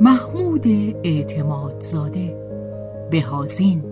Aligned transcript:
محمود 0.00 0.66
اعتمادزاده 1.04 2.36
بهازین. 3.10 3.82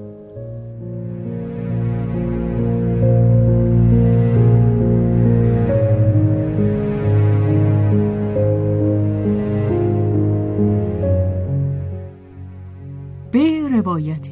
به 13.32 13.68
روایت 13.72 14.28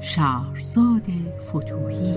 شهرزاد 0.00 1.02
فتوحی 1.48 2.14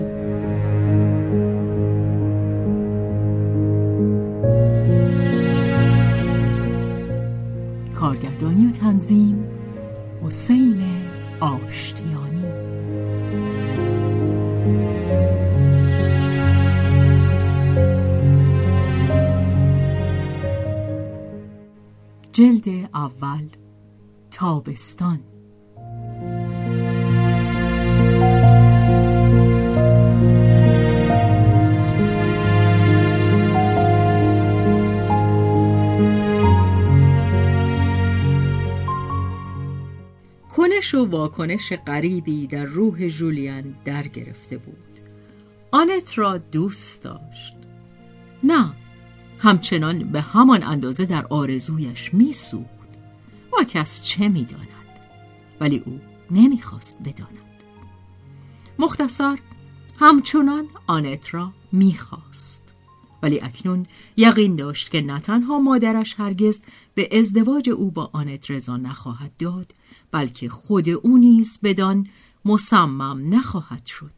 کارگردانی 8.22 8.66
و 8.66 8.70
تنظیم 8.70 9.44
حسین 10.22 10.82
آشتیانی. 11.40 12.42
جلد 22.32 22.88
اول 22.94 23.48
تابستان. 24.30 25.20
و 40.94 41.04
واکنش 41.04 41.72
غریبی 41.86 42.46
در 42.46 42.64
روح 42.64 43.08
جولیان 43.08 43.74
در 43.84 44.08
گرفته 44.08 44.58
بود. 44.58 44.76
آنت 45.70 46.18
را 46.18 46.38
دوست 46.38 47.02
داشت. 47.02 47.54
نه 48.44 48.72
همچنان 49.38 49.98
به 49.98 50.20
همان 50.20 50.62
اندازه 50.62 51.04
در 51.04 51.26
آرزویش 51.26 52.14
میسود 52.14 52.66
و 53.60 53.64
کس 53.64 54.02
چه 54.02 54.28
می‌داند؟ 54.28 54.68
ولی 55.60 55.82
او 55.86 56.00
نمی‌خواست 56.30 56.98
بداند. 57.04 57.62
مختصر 58.78 59.38
همچنان 59.98 60.66
آنت 60.86 61.34
را 61.34 61.52
می‌خواست. 61.72 62.62
ولی 63.22 63.40
اکنون 63.40 63.86
یقین 64.16 64.56
داشت 64.56 64.90
که 64.90 65.00
نه 65.00 65.20
تنها 65.20 65.58
مادرش 65.58 66.14
هرگز 66.18 66.62
به 66.94 67.18
ازدواج 67.18 67.70
او 67.70 67.90
با 67.90 68.10
آنت 68.12 68.50
رضا 68.50 68.76
نخواهد 68.76 69.32
داد 69.38 69.74
بلکه 70.12 70.48
خود 70.48 70.88
او 70.88 71.18
نیز 71.18 71.58
بدان 71.62 72.06
مصمم 72.44 73.34
نخواهد 73.34 73.86
شد. 73.86 74.12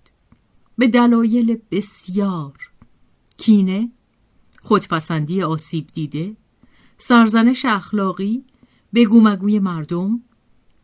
به 0.78 0.88
دلایل 0.88 1.59
بسیار 1.71 2.71
کینه 3.38 3.91
خودپسندی 4.62 5.43
آسیب 5.43 5.87
دیده 5.94 6.37
سرزنش 6.99 7.65
اخلاقی 7.65 8.44
بگومگوی 8.94 9.59
مردم 9.59 10.21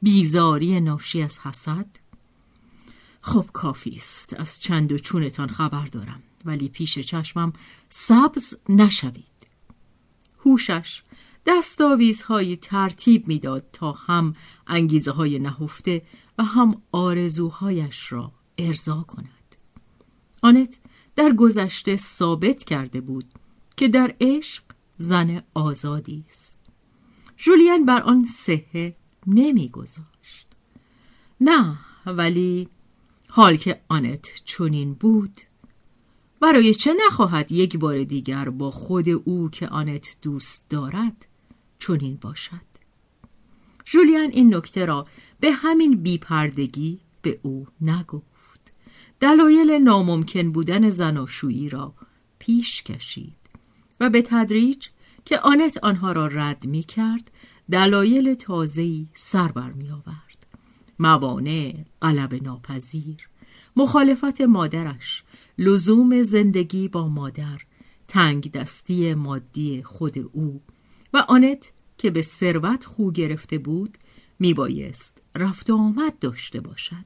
بیزاری 0.03 0.81
ناشی 0.81 1.23
از 1.23 1.39
حسد. 1.39 1.87
خب 3.21 3.47
کافی 3.53 3.91
است 3.91 4.35
از 4.35 4.61
چند 4.61 4.93
و 4.93 4.99
چونتان 4.99 5.49
خبر 5.49 5.87
دارم 5.87 6.23
ولی 6.45 6.69
پیش 6.69 6.99
چشمم 6.99 7.53
سبز 7.91 8.55
نشوید. 8.69 9.25
هوشش 10.45 11.03
دستاویزهای 11.47 12.57
ترتیب 12.57 13.29
می‌داد 13.29 13.65
تا 13.73 13.93
هم 13.93 14.35
انگیزه 14.67 15.11
های 15.11 15.39
نهفته 15.39 16.03
و 16.39 16.45
هم 16.45 16.83
آرزوهایش 16.93 18.13
را 18.13 18.33
ارضا 18.59 19.05
کند. 19.09 19.57
آنت 20.43 20.79
در 21.17 21.33
گذشته 21.33 21.97
ثابت 21.97 22.65
کرده 22.65 23.01
بود 23.01 23.25
که 23.77 23.89
در 23.89 24.15
عشق 24.21 24.63
زن 24.97 25.43
آزادی 25.55 26.25
است. 26.31 26.59
جولین 27.37 27.85
بر 27.87 28.03
آن 28.03 28.25
صحه 28.25 28.97
نمیگذاشت. 29.27 30.47
نه 31.41 31.79
ولی 32.07 32.69
حال 33.29 33.57
که 33.57 33.81
آنت 33.89 34.31
چنین 34.45 34.95
بود 34.95 35.41
برای 36.41 36.75
چه 36.75 36.95
نخواهد 37.07 37.53
یک 37.53 37.79
بار 37.79 38.05
دیگر 38.05 38.51
با 38.51 38.71
خود 38.71 39.09
او 39.09 39.51
که 39.51 39.69
آنت 39.69 40.17
دوست 40.23 40.65
دارد 40.69 41.27
چنین 41.81 42.19
باشد. 42.21 42.71
جولیان 43.85 44.31
این 44.31 44.55
نکته 44.55 44.85
را 44.85 45.07
به 45.41 45.53
همین 45.53 46.03
بیپردگی 46.03 47.01
به 47.23 47.41
او 47.43 47.67
نگفت. 47.81 48.73
دلایل 49.21 49.71
ناممکن 49.71 50.53
بودن 50.53 50.91
زناشویی 50.91 51.69
را 51.69 51.95
پیش 52.39 52.83
کشید 52.83 53.37
و 54.01 54.11
به 54.11 54.23
تدریج 54.23 54.89
که 55.25 55.39
آنت 55.39 55.79
آنها 55.83 56.13
را 56.13 56.27
رد 56.27 56.67
می 56.67 56.83
کرد 56.83 57.31
دلایل 57.71 58.35
تازه‌ای 58.35 59.07
سر 59.15 59.49
بر 59.53 59.73
می 59.73 59.91
آورد. 59.91 60.47
موانع 60.99 61.75
غلب 62.03 62.43
ناپذیر 62.43 63.29
مخالفت 63.77 64.41
مادرش 64.41 65.25
لزوم 65.59 66.23
زندگی 66.23 66.89
با 66.89 67.09
مادر 67.09 67.59
تنگ 68.09 68.53
دستی 68.53 69.15
مادی 69.15 69.83
خود 69.83 70.19
او 70.33 70.63
و 71.15 71.25
آنت 71.29 71.73
که 71.99 72.11
به 72.11 72.23
ثروت 72.23 72.85
خو 72.85 73.11
گرفته 73.11 73.59
بود 73.59 73.99
میبایست 74.39 75.23
رفت 75.37 75.71
و 75.71 75.77
آمد 75.77 76.19
داشته 76.19 76.61
باشد. 76.61 77.05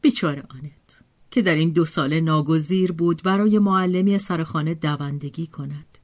بیچاره 0.00 0.42
آنت 0.50 1.02
که 1.30 1.42
در 1.42 1.54
این 1.54 1.70
دو 1.70 1.84
ساله 1.84 2.20
ناگزیر 2.20 2.92
بود 2.92 3.22
برای 3.22 3.58
معلمی 3.58 4.18
سرخانه 4.18 4.74
دوندگی 4.74 5.46
کند. 5.46 5.98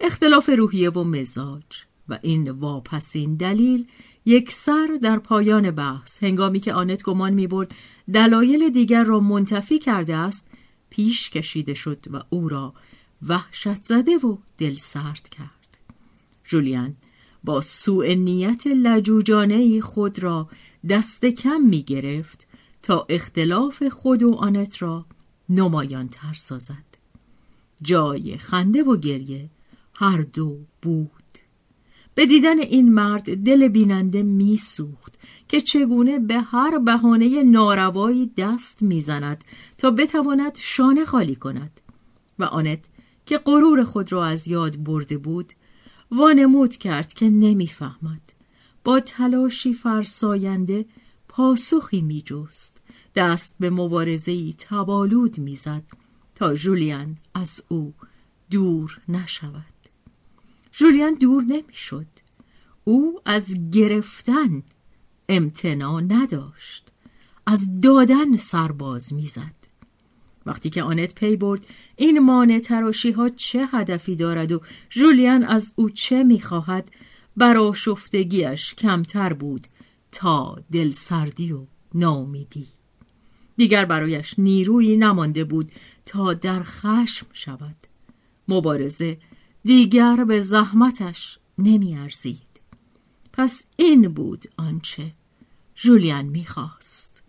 اختلاف 0.00 0.50
روحیه 0.58 0.90
و 0.90 1.04
مزاج 1.04 1.64
و 2.08 2.18
این 2.22 2.50
واپسین 2.50 3.34
دلیل 3.34 3.86
یک 4.24 4.52
سر 4.52 4.98
در 5.02 5.18
پایان 5.18 5.70
بحث. 5.70 6.22
هنگامی 6.22 6.60
که 6.60 6.72
آنت 6.72 7.02
گمان 7.02 7.34
می 7.34 7.46
برد 7.46 7.74
دلایل 8.14 8.70
دیگر 8.70 9.04
را 9.04 9.20
منتفی 9.20 9.78
کرده 9.78 10.16
است 10.16 10.48
پیش 10.90 11.30
کشیده 11.30 11.74
شد 11.74 12.04
و 12.10 12.22
او 12.30 12.48
را 12.48 12.74
وحشت 13.28 13.82
زده 13.82 14.18
و 14.18 14.36
دل 14.58 14.74
سرد 14.74 15.28
کرد. 15.28 15.57
جولیان 16.48 16.96
با 17.44 17.60
سوء 17.60 18.14
نیت 18.14 18.66
لجوجانه 18.66 19.80
خود 19.80 20.18
را 20.18 20.48
دست 20.88 21.24
کم 21.24 21.60
می 21.60 21.82
گرفت 21.82 22.46
تا 22.82 23.06
اختلاف 23.08 23.82
خود 23.82 24.22
و 24.22 24.34
آنت 24.34 24.82
را 24.82 25.06
نمایان 25.48 26.08
تر 26.08 26.34
سازد. 26.34 26.84
جای 27.82 28.36
خنده 28.36 28.82
و 28.82 28.96
گریه 28.96 29.50
هر 29.94 30.22
دو 30.22 30.58
بود. 30.82 31.10
به 32.14 32.26
دیدن 32.26 32.58
این 32.58 32.94
مرد 32.94 33.44
دل 33.44 33.68
بیننده 33.68 34.22
میسوخت 34.22 35.18
که 35.48 35.60
چگونه 35.60 36.18
به 36.18 36.40
هر 36.40 36.78
بهانه 36.78 37.42
ناروایی 37.42 38.30
دست 38.36 38.82
می‌زند 38.82 39.44
تا 39.78 39.90
بتواند 39.90 40.56
شانه 40.60 41.04
خالی 41.04 41.34
کند 41.34 41.80
و 42.38 42.44
آنت 42.44 42.84
که 43.26 43.38
غرور 43.38 43.84
خود 43.84 44.12
را 44.12 44.26
از 44.26 44.48
یاد 44.48 44.84
برده 44.84 45.18
بود 45.18 45.52
وانمود 46.10 46.76
کرد 46.76 47.12
که 47.12 47.28
نمی‌فهمد. 47.30 48.32
با 48.84 49.00
تلاشی 49.00 49.74
فرساینده 49.74 50.86
پاسخی 51.28 52.00
میجست. 52.00 52.80
دست 53.14 53.54
به 53.60 53.70
مبارزه‌ای 53.70 54.54
تبالود 54.58 55.38
می‌زد 55.38 55.82
تا 56.34 56.54
جولیان 56.54 57.16
از 57.34 57.62
او 57.68 57.94
دور 58.50 59.00
نشود. 59.08 59.64
جولیان 60.72 61.14
دور 61.14 61.42
نمی‌شد. 61.42 62.06
او 62.84 63.20
از 63.24 63.70
گرفتن 63.70 64.62
امتنا 65.28 66.00
نداشت. 66.00 66.90
از 67.46 67.80
دادن 67.80 68.36
سرباز 68.36 69.12
می‌زد. 69.12 69.58
وقتی 70.46 70.70
که 70.70 70.82
آنت 70.82 71.14
پی 71.14 71.36
برد 71.36 71.66
این 71.98 72.18
مانع 72.18 72.58
تراشی 72.58 73.10
ها 73.10 73.28
چه 73.28 73.66
هدفی 73.66 74.16
دارد 74.16 74.52
و 74.52 74.60
جولیان 74.90 75.44
از 75.44 75.72
او 75.76 75.90
چه 75.90 76.22
می‌خواهد؟ 76.22 76.90
شفتگیش 77.74 78.74
کمتر 78.74 79.32
بود 79.32 79.66
تا 80.12 80.58
دلسردی 80.72 81.52
و 81.52 81.66
نامیدی 81.94 82.66
دیگر 83.56 83.84
برایش 83.84 84.34
نیرویی 84.38 84.96
نمانده 84.96 85.44
بود 85.44 85.72
تا 86.04 86.34
در 86.34 86.62
خشم 86.62 87.26
شود. 87.32 87.76
مبارزه 88.48 89.18
دیگر 89.64 90.24
به 90.24 90.40
زحمتش 90.40 91.38
نمیارزید. 91.58 92.60
پس 93.32 93.66
این 93.76 94.08
بود 94.08 94.44
آنچه 94.56 95.12
جولیان 95.74 96.24
می‌خواست. 96.24 97.22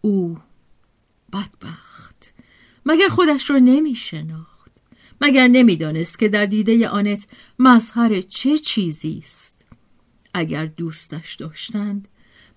او 0.00 0.38
بدبخت. 1.32 1.93
مگر 2.86 3.08
خودش 3.08 3.50
را 3.50 3.58
نمیشناخت؟ 3.58 4.72
مگر 5.20 5.48
نمی‌دانست 5.48 6.18
که 6.18 6.28
در 6.28 6.46
دیده 6.46 6.88
آنت 6.88 7.26
مظهر 7.58 8.20
چه 8.20 8.58
چیزی 8.58 9.22
است؟ 9.24 9.64
اگر 10.34 10.66
دوستش 10.66 11.34
داشتند 11.34 12.08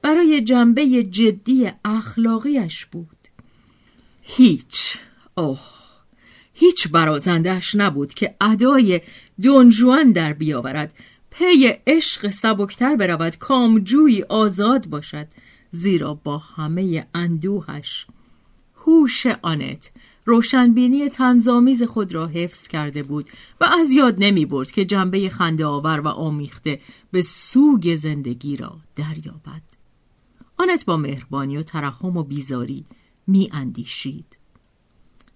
برای 0.01 0.41
جنبه 0.41 1.03
جدی 1.03 1.71
اخلاقیش 1.85 2.85
بود. 2.85 3.17
هیچ 4.21 4.97
اوه 5.35 5.59
هیچ 6.53 6.87
برازندش 6.87 7.75
نبود 7.75 8.13
که 8.13 8.35
ادای 8.41 9.01
دونجوان 9.41 10.11
در 10.11 10.33
بیاورد 10.33 10.93
پی 11.29 11.73
عشق 11.87 12.29
سبکتر 12.29 12.95
برود 12.95 13.37
کامجوی 13.37 14.23
آزاد 14.23 14.87
باشد 14.87 15.27
زیرا 15.71 16.13
با 16.13 16.37
همه 16.37 17.07
اندوهش 17.13 18.07
هوش 18.75 19.25
آنت 19.25 19.91
روشنبینی 20.27 21.09
تنظامیز 21.09 21.83
خود 21.83 22.13
را 22.13 22.27
حفظ 22.27 22.67
کرده 22.67 23.03
بود 23.03 23.29
و 23.61 23.63
از 23.63 23.91
یاد 23.91 24.15
نمی 24.17 24.45
برد 24.45 24.71
که 24.71 24.85
جنبه 24.85 25.29
خنده 25.29 25.65
آور 25.65 25.99
و 25.99 26.07
آمیخته 26.07 26.79
به 27.11 27.21
سوگ 27.21 27.95
زندگی 27.95 28.57
را 28.57 28.77
دریابد. 28.95 29.61
آنت 30.57 30.85
با 30.85 30.97
مهربانی 30.97 31.57
و 31.57 31.63
ترحم 31.63 32.17
و 32.17 32.23
بیزاری 32.23 32.85
می 33.27 33.49
اندیشید. 33.53 34.37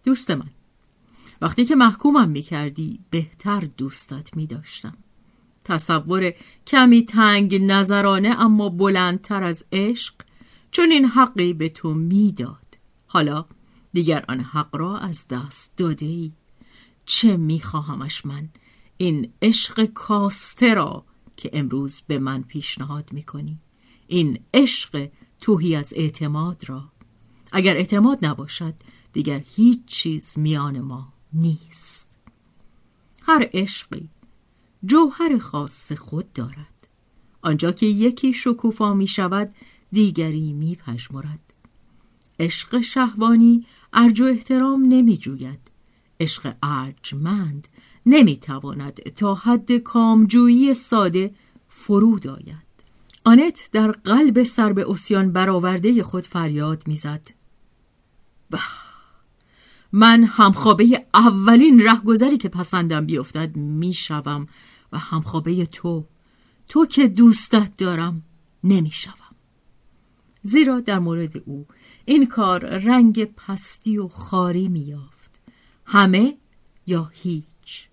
دوست 0.03 0.31
من 0.31 0.49
وقتی 1.41 1.65
که 1.65 1.75
محکومم 1.75 2.29
می 2.29 2.41
کردی 2.41 2.99
بهتر 3.09 3.59
دوستت 3.77 4.37
می 4.37 4.47
داشتم. 4.47 4.97
تصور 5.65 6.33
کمی 6.67 7.05
تنگ 7.05 7.55
نظرانه 7.55 8.41
اما 8.41 8.69
بلندتر 8.69 9.43
از 9.43 9.65
عشق 9.71 10.13
چون 10.71 10.91
این 10.91 11.05
حقی 11.05 11.53
به 11.53 11.69
تو 11.69 11.93
می‌داد 11.93 12.77
حالا 13.07 13.45
دیگر 13.93 14.25
آن 14.27 14.39
حق 14.39 14.75
را 14.75 14.97
از 14.97 15.27
دست 15.27 15.77
داده 15.77 16.05
ای 16.05 16.31
چه 17.05 17.37
میخواهمش 17.37 18.25
من؟ 18.25 18.49
این 18.97 19.33
عشق 19.41 19.85
کاسته 19.85 20.73
را 20.73 21.05
که 21.37 21.49
امروز 21.53 22.01
به 22.07 22.19
من 22.19 22.43
پیشنهاد 22.43 23.13
می‌کنی. 23.13 23.57
این 24.07 24.39
عشق 24.53 25.09
توهی 25.41 25.75
از 25.75 25.93
اعتماد 25.95 26.69
را. 26.69 26.83
اگر 27.51 27.77
اعتماد 27.77 28.25
نباشد 28.25 28.73
دیگر 29.13 29.43
هیچ 29.55 29.85
چیز 29.85 30.39
میان 30.39 30.79
ما 30.79 31.13
نیست. 31.33 32.17
هر 33.21 33.49
عشقی 33.53 34.09
جوهر 34.85 35.37
خاص 35.37 35.91
خود 35.91 36.33
دارد. 36.33 36.87
آنجا 37.41 37.71
که 37.71 37.85
یکی 37.85 38.33
شکوفا 38.33 38.93
می 38.93 39.07
شود 39.07 39.53
دیگری 39.91 40.53
می 40.53 40.75
پشمرد. 40.75 41.53
عشق 42.39 42.81
شهوانی 42.81 43.65
ارج 43.93 44.21
و 44.21 44.25
احترام 44.25 44.83
نمی 44.83 45.17
جوید. 45.17 45.59
عشق 46.19 46.53
ارجمند 46.63 47.67
نمی 48.05 48.35
تواند 48.35 48.93
تا 48.93 49.35
حد 49.35 49.77
کامجویی 49.77 50.73
ساده 50.73 51.35
فرود 51.67 52.27
آید. 52.27 52.71
آنت 53.25 53.69
در 53.71 53.91
قلب 53.91 54.43
سر 54.43 54.73
به 54.73 54.89
اسیان 54.89 55.31
برآورده 55.31 56.03
خود 56.03 56.27
فریاد 56.27 56.87
می‌زد. 56.87 57.27
به 58.49 58.59
من 59.91 60.23
همخوابه 60.23 61.05
اولین 61.13 61.81
رهگذری 61.81 62.37
که 62.37 62.49
پسندم 62.49 63.05
بیفتد 63.05 63.55
می‌شوم 63.55 64.47
و 64.91 64.97
همخوابه 64.97 65.65
تو 65.65 66.05
تو 66.67 66.85
که 66.85 67.07
دوستت 67.07 67.75
دارم 67.77 68.23
نمی‌شوم 68.63 69.35
زیرا 70.41 70.79
در 70.79 70.99
مورد 70.99 71.37
او 71.45 71.67
این 72.05 72.25
کار 72.25 72.65
رنگ 72.65 73.23
پستی 73.23 73.97
و 73.97 74.07
خاری 74.07 74.67
میافت 74.67 75.31
همه 75.85 76.37
یا 76.87 77.11
هیچ. 77.13 77.87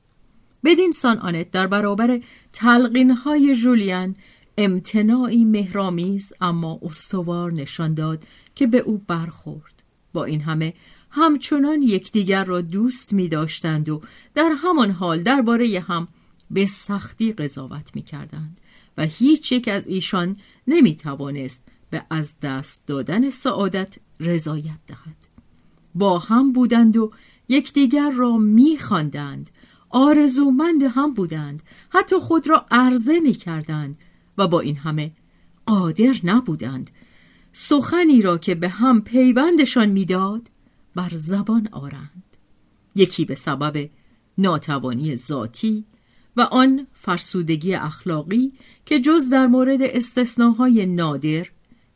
بدین 0.64 0.93
سان 0.93 1.19
آنت 1.19 1.50
در 1.50 1.66
برابر 1.66 2.20
تلقین 2.52 3.10
های 3.10 3.55
جولیان 3.55 4.16
امتناعی 4.58 5.44
مهرامیز 5.44 6.32
اما 6.40 6.78
استوار 6.82 7.52
نشان 7.52 7.94
داد 7.94 8.25
که 8.55 8.66
به 8.66 8.78
او 8.78 9.05
برخورد. 9.06 9.82
با 10.12 10.25
این 10.25 10.40
همه 10.40 10.75
همچنان 11.10 11.82
یکدیگر 11.82 12.44
را 12.44 12.60
دوست 12.60 13.12
می 13.12 13.28
داشتند 13.28 13.88
و 13.88 14.02
در 14.34 14.52
همان 14.62 14.90
حال 14.90 15.22
درباره 15.22 15.84
هم 15.88 16.08
به 16.50 16.66
سختی 16.66 17.32
قضاوت 17.32 17.90
می 17.94 18.02
کردند 18.02 18.60
و 18.96 19.05
هیچ 19.05 19.52
یک 19.52 19.69
از 19.69 19.87
ایشان 19.87 20.37
نمی 20.66 20.96
توانست 20.96 21.69
به 21.90 22.05
از 22.11 22.40
دست 22.40 22.87
دادن 22.87 23.31
سعادت 23.31 23.96
رضایت 24.20 24.79
دهد. 24.87 25.17
با 25.94 26.19
هم 26.19 26.52
بودند 26.52 26.96
و 26.96 27.12
یکدیگر 27.49 28.11
را 28.11 28.37
می 28.37 28.79
خواندند 28.79 29.50
آرزومند 29.90 30.82
هم 30.82 31.14
بودند. 31.14 31.62
حتی 31.90 32.19
خود 32.19 32.49
را 32.49 32.67
عرضه 32.70 33.20
می 33.20 33.32
کردند 33.32 33.99
و 34.38 34.49
با 34.49 34.61
این 34.61 34.76
همه 34.76 35.12
قادر 35.67 36.14
نبودند. 36.25 36.90
سخنی 37.52 38.23
را 38.23 38.38
که 38.38 38.55
به 38.55 38.69
هم 38.69 39.02
پیوندشان 39.02 39.88
می‌داد 39.88 40.43
بر 40.94 41.11
زبان 41.14 41.69
آرند. 41.73 42.23
یکی 42.94 43.25
به 43.25 43.34
سبب 43.34 43.88
ناتوانی 44.38 45.17
ذاتی 45.17 45.84
و 46.37 46.41
آن 46.41 46.87
فرسودگی 46.94 47.75
اخلاقی 47.75 48.52
که 48.87 49.00
جز 49.00 49.31
در 49.31 49.46
مورد 49.46 49.82
استثناهای 49.82 50.87
نادر 50.87 51.46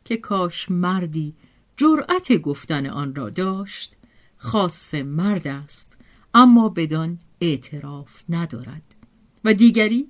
که 0.05 0.17
کاش 0.17 0.71
مردی 0.71 1.33
جرأت 1.77 2.33
گفتن 2.33 2.85
آن 2.85 3.15
را 3.15 3.29
داشت 3.29 3.95
خاص 4.37 4.95
مرد 4.95 5.47
است 5.47 5.97
اما 6.33 6.69
بدان 6.69 7.19
اعتراف 7.41 8.23
ندارد. 8.29 8.95
و 9.43 9.53
دیگری 9.53 10.07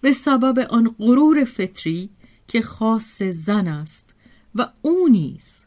به 0.00 0.12
سبب 0.12 0.58
آن 0.58 0.94
غرور 0.98 1.44
فطری 1.44 2.10
که 2.48 2.62
خاص 2.62 3.22
زن 3.22 3.68
است 3.68 4.14
و 4.54 4.68
او 4.82 5.08
نیز 5.08 5.64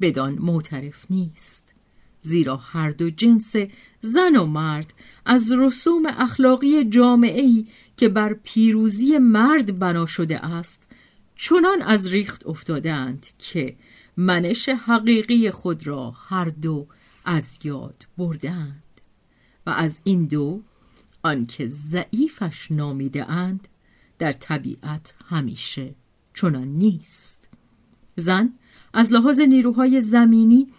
بدان 0.00 0.34
معترف 0.34 1.06
نیست. 1.10 1.74
زیرا 2.20 2.56
هر 2.56 2.90
دو 2.90 3.10
جنس 3.10 3.54
زن 4.00 4.36
و 4.36 4.46
مرد 4.46 4.94
از 5.24 5.52
رسوم 5.52 6.02
اخلاقی 6.06 6.84
جامعه‌ای 6.84 7.66
که 7.96 8.08
بر 8.08 8.34
پیروزی 8.34 9.18
مرد 9.18 9.78
بنا 9.78 10.06
شده 10.06 10.46
است 10.46 10.82
چنان 11.40 11.82
از 11.82 12.06
ریخت 12.06 12.46
افتادند 12.46 13.26
که 13.38 13.76
منش 14.16 14.68
حقیقی 14.68 15.50
خود 15.50 15.86
را 15.86 16.10
هر 16.10 16.44
دو 16.44 16.86
از 17.24 17.58
یاد 17.64 18.06
بردند. 18.18 18.82
و 19.66 19.70
از 19.70 20.00
این 20.04 20.24
دو 20.24 20.60
آنکه 21.22 21.68
ضعیفش 21.68 22.70
نامیده 22.70 23.30
اند 23.30 23.68
در 24.18 24.32
طبیعت 24.32 25.14
همیشه 25.28 25.94
چنان 26.34 26.68
نیست. 26.68 27.48
زن 28.16 28.52
از 28.94 29.12
لحاظ 29.12 29.40
نیروهای 29.40 30.00
زمینی 30.00 30.72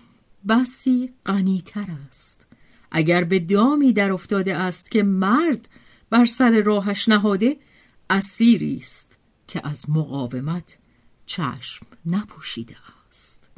بسی 0.48 1.10
غنیتر 1.26 1.88
است. 2.08 2.46
اگر 2.92 3.24
به 3.24 3.40
دامی 3.40 3.94
در 3.94 4.12
افتاده 4.12 4.56
است 4.56 4.92
که 4.92 5.04
مرد 5.04 5.70
بر 6.10 6.26
سر 6.26 6.62
راهش 6.62 7.10
نهاده 7.10 7.58
اسیری 8.10 8.78
است. 8.78 9.19
که 9.50 9.68
از 9.68 9.90
مقاومت 9.90 10.78
چشم 11.26 11.86
نپوشیده 12.06 12.76
است. 13.10 13.50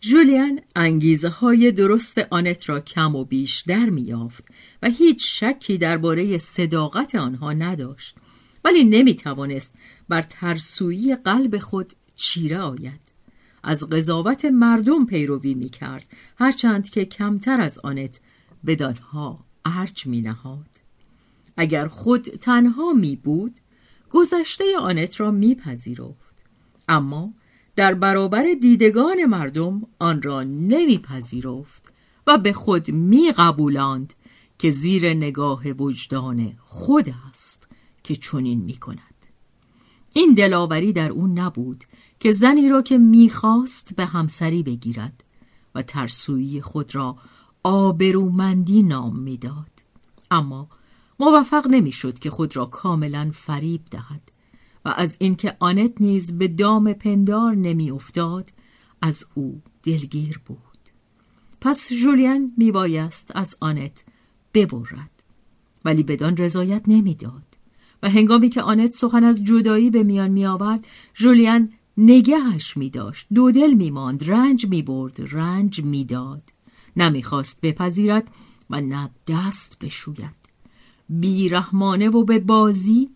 جولیان 0.00 0.60
انگیزه 0.76 1.28
های 1.28 1.72
درست 1.72 2.18
آنت 2.18 2.68
را 2.68 2.80
کم 2.80 3.16
و 3.16 3.24
بیش 3.24 3.64
در 3.66 3.90
میافت 3.90 4.44
و 4.82 4.90
هیچ 4.90 5.42
شکی 5.44 5.78
درباره 5.78 6.38
صداقت 6.38 7.14
آنها 7.14 7.52
نداشت 7.52 8.16
ولی 8.64 8.84
نمی 8.84 9.14
توانست 9.14 9.74
بر 10.08 10.22
ترسویی 10.22 11.16
قلب 11.16 11.58
خود 11.58 11.92
چیره 12.16 12.58
آید. 12.58 13.00
از 13.62 13.88
قضاوت 13.88 14.44
مردم 14.44 15.06
پیروی 15.06 15.54
می 15.54 15.68
کرد 15.68 16.06
هرچند 16.38 16.90
که 16.90 17.04
کمتر 17.04 17.60
از 17.60 17.78
آنت 17.78 18.20
بدانها 18.66 19.44
ارج 19.64 20.06
می 20.06 20.20
نهاد 20.20 20.66
اگر 21.56 21.88
خود 21.88 22.22
تنها 22.22 22.92
می 22.92 23.16
بود 23.16 23.54
گذشته 24.10 24.64
آنت 24.78 25.20
را 25.20 25.30
میپذیرفت. 25.30 26.34
اما 26.88 27.34
در 27.76 27.94
برابر 27.94 28.44
دیدگان 28.60 29.24
مردم 29.24 29.82
آن 29.98 30.22
را 30.22 30.42
نمیپذیرفت 30.42 31.92
و 32.26 32.38
به 32.38 32.52
خود 32.52 32.90
میقبولاند 32.90 34.14
که 34.58 34.70
زیر 34.70 35.14
نگاه 35.14 35.68
وجدان 35.68 36.52
خود 36.58 37.14
است 37.28 37.68
که 38.04 38.16
چنین 38.16 38.60
می‌کند. 38.60 39.00
این 40.12 40.34
دلاوری 40.34 40.92
در 40.92 41.10
او 41.10 41.26
نبود 41.26 41.84
که 42.20 42.32
زنی 42.32 42.68
را 42.68 42.82
که 42.82 42.98
می‌خواست 42.98 43.96
به 43.96 44.04
همسری 44.04 44.62
بگیرد 44.62 45.24
و 45.74 45.82
ترسویی 45.82 46.60
خود 46.60 46.94
را 46.94 47.16
آبرومندی 47.62 48.82
نام 48.82 49.16
می‌داد. 49.16 49.70
اما 50.30 50.68
موفق 51.20 51.66
نمی‌شد 51.66 52.18
که 52.18 52.30
خود 52.30 52.56
را 52.56 52.66
کاملا 52.66 53.30
فریب 53.34 53.80
دهد 53.90 54.32
و 54.84 54.94
از 54.96 55.16
اینکه 55.18 55.56
آنت 55.58 56.00
نیز 56.00 56.38
به 56.38 56.48
دام 56.48 56.92
پندار 56.92 57.54
نمیافتاد 57.54 58.48
از 59.02 59.26
او 59.34 59.62
دلگیر 59.82 60.40
بود. 60.46 60.58
پس 61.60 61.92
جولین 61.92 62.52
میبایست 62.56 63.30
از 63.34 63.56
آنت 63.60 64.04
ببرد 64.54 65.10
ولی 65.84 66.02
بدان 66.02 66.36
رضایت 66.36 66.82
نمی‌داد 66.86 67.56
و 68.02 68.10
هنگامی 68.10 68.48
که 68.48 68.62
آنت 68.62 68.92
سخن 68.92 69.24
از 69.24 69.44
جدایی 69.44 69.90
به 69.90 70.02
میان 70.02 70.30
می 70.30 70.46
آورد 70.46 70.86
جولیان 71.14 71.72
نگهش 71.96 72.76
می 72.76 72.90
داشت 72.90 73.26
دودل 73.34 73.72
می 73.72 73.90
ماند 73.90 74.30
رنج 74.30 74.66
می 74.66 74.82
برد 74.82 75.20
رنج 75.32 75.82
می 75.82 76.04
داد 76.04 76.42
نمی‌خواست 76.96 77.60
بپذیرد 77.60 78.28
و 78.70 78.80
نه 78.80 79.10
دست 79.28 79.78
بشوید. 79.78 80.39
بیرحمانه 81.10 82.08
و 82.08 82.24
به 82.24 82.38
بازی 82.38 83.10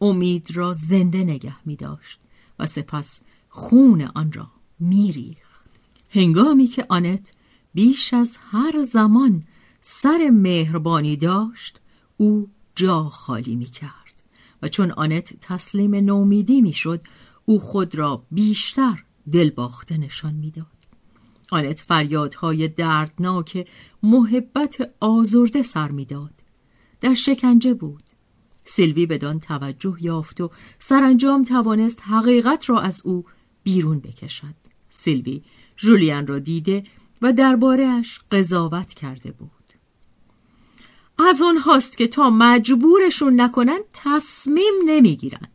امید 0.00 0.56
را 0.56 0.72
زنده 0.72 1.24
نگه 1.24 1.56
می 1.64 1.76
داشت 1.76 2.20
و 2.58 2.66
سپس 2.66 3.20
خون 3.48 4.02
آن 4.02 4.32
را 4.32 4.46
می 4.80 5.12
ریخت. 5.12 5.64
هنگامی 6.10 6.66
که 6.66 6.86
آنت 6.88 7.32
بیش 7.74 8.14
از 8.14 8.36
هر 8.50 8.82
زمان 8.82 9.42
سر 9.80 10.30
مهربانی 10.32 11.16
داشت 11.16 11.80
او 12.16 12.48
جا 12.74 13.04
خالی 13.04 13.56
می 13.56 13.64
کرد 13.64 13.92
و 14.62 14.68
چون 14.68 14.90
آنت 14.90 15.34
تسلیم 15.40 15.94
نومیدی 15.94 16.60
می‌شد 16.62 17.00
او 17.44 17.60
خود 17.60 17.94
را 17.94 18.22
بیشتر 18.30 19.04
دلباخته 19.32 19.96
نشان 19.96 20.34
می‌داد 20.34 20.66
آنت 21.52 21.80
فریادهای 21.80 22.68
دردناک 22.68 23.68
محبت 24.02 24.90
آزرده 25.00 25.62
سر 25.62 25.90
می‌داد 25.90 26.43
در 27.04 27.14
شکنجه 27.14 27.74
بود. 27.74 28.02
سیلوی 28.64 29.06
بدان 29.06 29.40
توجه 29.40 29.96
یافت 30.00 30.40
و 30.40 30.50
سرانجام 30.78 31.42
توانست 31.42 32.02
حقیقت 32.02 32.70
را 32.70 32.80
از 32.80 33.00
او 33.04 33.24
بیرون 33.62 34.00
بکشد. 34.00 34.54
سیلوی 34.90 35.42
جولیان 35.76 36.26
را 36.26 36.38
دیده 36.38 36.84
و 37.22 37.32
دربارهاش 37.32 38.20
قضاوت 38.30 38.94
کرده 38.94 39.32
بود. 39.32 39.50
از 41.18 41.42
اون 41.42 41.56
هاست 41.56 41.98
که 41.98 42.06
تا 42.06 42.30
مجبورشون 42.30 43.40
نکنن 43.40 43.80
تصمیم 43.92 44.74
نمی‌گیرن. 44.86 45.48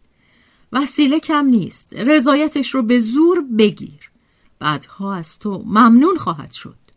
وسیله 0.71 1.19
کم 1.19 1.45
نیست. 1.45 1.93
رضایتش 1.93 2.75
رو 2.75 2.83
به 2.83 2.99
زور 2.99 3.41
بگیر. 3.57 4.11
بعدها 4.59 5.15
از 5.15 5.39
تو 5.39 5.63
ممنون 5.65 6.17
خواهد 6.17 6.51
شد. 6.51 6.88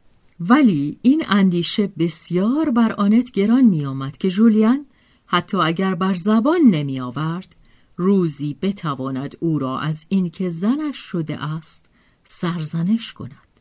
ولی 0.48 0.98
این 1.02 1.24
اندیشه 1.28 1.86
بسیار 1.98 2.70
بر 2.70 2.92
آنت 2.92 3.30
گران 3.30 3.64
می 3.64 3.84
آمد 3.84 4.18
که 4.18 4.30
جولیان 4.30 4.86
حتی 5.26 5.56
اگر 5.56 5.94
بر 5.94 6.14
زبان 6.14 6.60
نمی 6.60 7.00
آورد 7.00 7.56
روزی 7.96 8.56
بتواند 8.62 9.36
او 9.40 9.58
را 9.58 9.78
از 9.78 10.06
اینکه 10.08 10.48
زنش 10.48 10.96
شده 10.96 11.44
است 11.44 11.86
سرزنش 12.24 13.12
کند. 13.12 13.60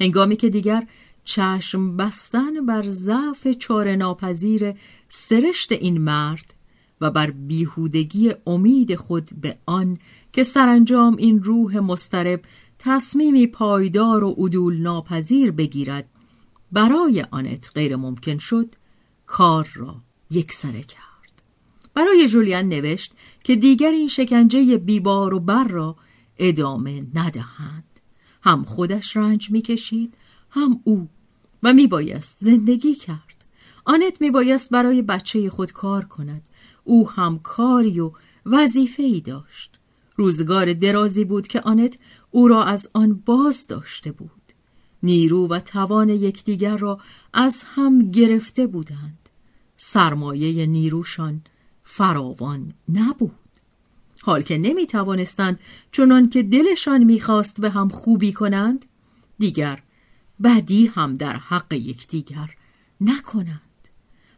هنگامی 0.00 0.36
که 0.36 0.48
دیگر 0.48 0.86
چشم 1.24 1.96
بستن 1.96 2.66
بر 2.66 2.82
ضعف 2.82 3.48
چاره 3.58 3.96
ناپذیر 3.96 4.74
سرشت 5.08 5.72
این 5.72 5.98
مرد 5.98 6.54
و 7.00 7.10
بر 7.10 7.30
بیهودگی 7.30 8.32
امید 8.46 8.94
خود 8.94 9.30
به 9.40 9.58
آن 9.66 9.98
که 10.32 10.42
سرانجام 10.42 11.16
این 11.16 11.42
روح 11.42 11.78
مسترب 11.78 12.42
تصمیمی 12.84 13.46
پایدار 13.46 14.24
و 14.24 14.30
عدول 14.30 14.76
ناپذیر 14.76 15.50
بگیرد. 15.50 16.08
برای 16.72 17.26
آنت 17.30 17.70
غیر 17.74 17.96
ممکن 17.96 18.38
شد 18.38 18.74
کار 19.26 19.68
را 19.74 19.96
یکسره 20.30 20.82
کرد. 20.82 21.42
برای 21.94 22.28
جولیان 22.28 22.68
نوشت 22.68 23.12
که 23.44 23.56
دیگر 23.56 23.90
این 23.90 24.08
شکنجه 24.08 24.76
بیبار 24.76 25.34
و 25.34 25.40
بر 25.40 25.68
را 25.68 25.96
ادامه 26.38 27.06
ندهند. 27.14 27.84
هم 28.42 28.64
خودش 28.64 29.16
رنج 29.16 29.50
می‌کشید 29.50 30.14
هم 30.50 30.80
او 30.84 31.08
و 31.62 31.72
میبایست 31.72 32.36
زندگی 32.40 32.94
کرد. 32.94 33.44
آنت 33.84 34.20
میبایست 34.20 34.70
برای 34.70 35.02
بچه 35.02 35.50
خود 35.50 35.72
کار 35.72 36.04
کند. 36.04 36.48
او 36.84 37.10
هم 37.10 37.38
کاری 37.38 38.00
و 38.00 38.12
وظیفه 38.46 39.02
ای 39.02 39.20
داشت. 39.20 39.78
روزگار 40.16 40.72
درازی 40.72 41.24
بود 41.24 41.46
که 41.46 41.60
آنت 41.60 41.98
او 42.32 42.48
را 42.48 42.64
از 42.64 42.88
آن 42.92 43.22
باز 43.24 43.66
داشته 43.66 44.12
بود. 44.12 44.30
نیرو 45.02 45.48
و 45.48 45.60
توان 45.60 46.08
یکدیگر 46.08 46.76
را 46.76 47.00
از 47.34 47.62
هم 47.66 48.10
گرفته 48.10 48.66
بودند. 48.66 49.28
سرمایه 49.76 50.66
نیروشان 50.66 51.42
فراوان 51.84 52.72
نبود. 52.88 53.32
حال 54.22 54.42
که 54.42 54.58
نمی 54.58 54.86
توانستند 54.86 55.60
چنان 55.92 56.28
که 56.28 56.42
دلشان 56.42 57.04
می‌خواست 57.04 57.60
به 57.60 57.70
هم 57.70 57.88
خوبی 57.88 58.32
کنند 58.32 58.84
دیگر 59.38 59.82
بدی 60.42 60.86
هم 60.86 61.16
در 61.16 61.36
حق 61.36 61.72
یکدیگر 61.72 62.50
نکنند. 63.00 63.60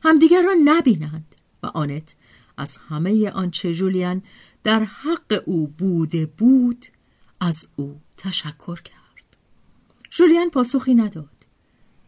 همدیگر 0.03 0.43
را 0.43 0.55
نبینند 0.65 1.35
و 1.63 1.67
آنت 1.67 2.15
از 2.57 2.77
همه 2.77 3.31
آنچه 3.31 3.75
جولیان 3.75 4.23
در 4.65 4.85
حق 4.85 5.43
او 5.47 5.67
بوده 5.67 6.27
بود 6.27 6.87
از 7.45 7.69
او 7.77 8.01
تشکر 8.17 8.83
کرد. 8.83 9.37
جولیان 10.11 10.51
پاسخی 10.51 10.95
نداد 10.95 11.29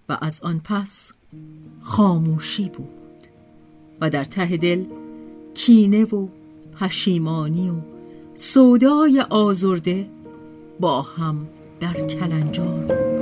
و 0.08 0.18
از 0.20 0.42
آن 0.42 0.60
پس 0.64 1.12
خاموشی 1.82 2.68
بود 2.68 2.88
و 4.00 4.10
در 4.10 4.24
ته 4.24 4.56
دل 4.56 4.84
کینه 5.54 6.04
و 6.04 6.28
پشیمانی 6.80 7.70
و 7.70 7.74
سودای 8.34 9.20
آزرده 9.20 10.10
با 10.80 11.02
هم 11.02 11.48
در 11.80 12.06
کلنجار 12.06 12.84
بود. 12.84 13.15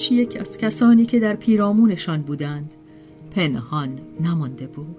هیچ 0.00 0.12
یک 0.12 0.36
از 0.40 0.58
کسانی 0.58 1.06
که 1.06 1.20
در 1.20 1.36
پیرامونشان 1.36 2.22
بودند 2.22 2.72
پنهان 3.30 4.00
نمانده 4.20 4.66
بود. 4.66 4.96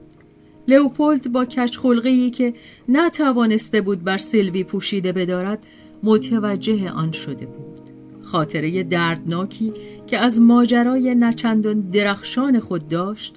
لئوپولد 0.67 1.31
با 1.31 1.45
کچخلقی 1.45 2.29
که 2.29 2.53
نتوانسته 2.89 3.81
بود 3.81 4.03
بر 4.03 4.17
سیلوی 4.17 4.63
پوشیده 4.63 5.11
بدارد 5.11 5.65
متوجه 6.03 6.91
آن 6.91 7.11
شده 7.11 7.45
بود. 7.45 7.81
خاطره 8.21 8.83
دردناکی 8.83 9.73
که 10.07 10.17
از 10.17 10.41
ماجرای 10.41 11.15
نچندان 11.15 11.81
درخشان 11.81 12.59
خود 12.59 12.87
داشت 12.87 13.35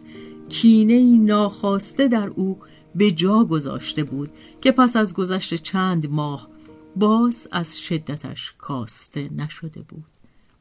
کینه 0.48 1.18
ناخواسته 1.18 2.08
در 2.08 2.28
او 2.28 2.58
به 2.94 3.10
جا 3.10 3.44
گذاشته 3.44 4.04
بود 4.04 4.30
که 4.60 4.72
پس 4.72 4.96
از 4.96 5.14
گذشت 5.14 5.54
چند 5.54 6.10
ماه 6.10 6.48
باز 6.96 7.48
از 7.52 7.80
شدتش 7.80 8.54
کاسته 8.58 9.30
نشده 9.36 9.82
بود. 9.82 10.04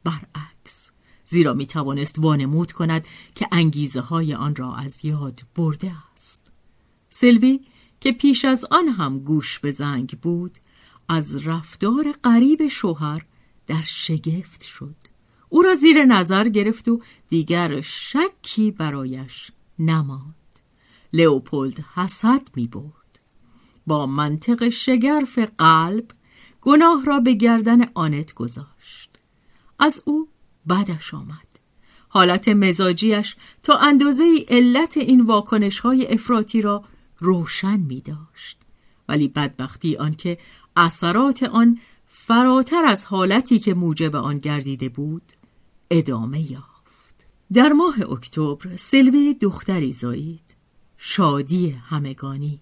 برعکس 0.04 0.93
زیرا 1.26 1.54
می 1.54 1.66
توانست 1.66 2.18
وانمود 2.18 2.72
کند 2.72 3.06
که 3.34 3.48
انگیزه 3.52 4.00
های 4.00 4.34
آن 4.34 4.56
را 4.56 4.74
از 4.74 5.04
یاد 5.04 5.40
برده 5.56 5.92
است 6.14 6.50
سلوی 7.08 7.60
که 8.00 8.12
پیش 8.12 8.44
از 8.44 8.64
آن 8.70 8.88
هم 8.88 9.18
گوش 9.18 9.58
به 9.58 9.70
زنگ 9.70 10.18
بود 10.22 10.58
از 11.08 11.46
رفتار 11.46 12.12
غریب 12.24 12.68
شوهر 12.68 13.24
در 13.66 13.82
شگفت 13.82 14.62
شد 14.62 14.96
او 15.48 15.62
را 15.62 15.74
زیر 15.74 16.04
نظر 16.04 16.48
گرفت 16.48 16.88
و 16.88 17.00
دیگر 17.28 17.80
شکی 17.80 18.70
برایش 18.70 19.50
نماند 19.78 20.34
لئوپولد 21.12 21.80
حسد 21.94 22.42
می 22.56 22.66
برد. 22.66 23.18
با 23.86 24.06
منطق 24.06 24.68
شگرف 24.68 25.38
قلب 25.58 26.10
گناه 26.60 27.04
را 27.04 27.20
به 27.20 27.34
گردن 27.34 27.90
آنت 27.94 28.34
گذاشت. 28.34 29.10
از 29.78 30.02
او 30.04 30.28
بدش 30.68 31.14
آمد. 31.14 31.46
حالت 32.08 32.48
مزاجیش 32.48 33.36
تا 33.62 33.76
اندازه 33.76 34.44
علت 34.48 34.96
این 34.96 35.20
واکنش 35.20 35.78
های 35.78 36.06
افراطی 36.06 36.62
را 36.62 36.84
روشن 37.18 37.76
می 37.76 38.00
داشت. 38.00 38.58
ولی 39.08 39.28
بدبختی 39.28 39.96
آنکه 39.96 40.38
اثرات 40.76 41.42
آن 41.42 41.78
فراتر 42.06 42.84
از 42.84 43.04
حالتی 43.04 43.58
که 43.58 43.74
موجب 43.74 44.16
آن 44.16 44.38
گردیده 44.38 44.88
بود 44.88 45.22
ادامه 45.90 46.52
یافت 46.52 47.14
در 47.52 47.68
ماه 47.68 48.10
اکتبر 48.10 48.76
سلوی 48.76 49.34
دختری 49.34 49.92
زایید 49.92 50.56
شادی 50.96 51.70
همگانی 51.70 52.60